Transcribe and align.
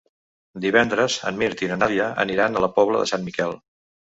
Divendres 0.63 1.17
en 1.31 1.37
Mirt 1.41 1.63
i 1.67 1.71
na 1.73 1.77
Nàdia 1.83 2.09
aniran 2.27 2.57
a 2.63 2.67
la 2.67 2.73
Pobla 2.79 3.03
de 3.05 3.11
Sant 3.13 3.29
Miquel. 3.31 3.55